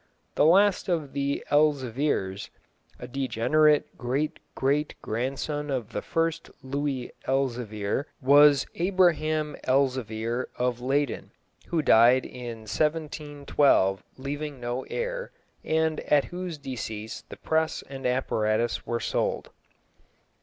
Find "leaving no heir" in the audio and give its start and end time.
14.17-15.29